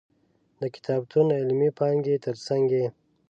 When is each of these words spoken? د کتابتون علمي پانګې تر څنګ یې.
د 0.59 0.61
کتابتون 0.75 1.27
علمي 1.39 1.69
پانګې 1.79 2.15
تر 2.25 2.35
څنګ 2.47 2.65
یې. 2.77 2.87